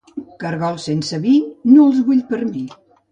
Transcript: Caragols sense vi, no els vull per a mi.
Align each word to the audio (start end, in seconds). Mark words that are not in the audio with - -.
Caragols 0.43 0.85
sense 0.89 1.19
vi, 1.25 1.33
no 1.75 1.85
els 1.91 1.99
vull 2.09 2.25
per 2.33 2.41
a 2.47 2.49
mi. 2.49 2.65